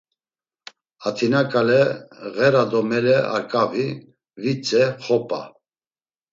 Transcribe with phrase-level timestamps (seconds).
[1.07, 1.81] Atina ǩale,
[2.35, 3.85] Ğera do mele Arkabi,
[4.41, 5.41] Vitze, Xopa,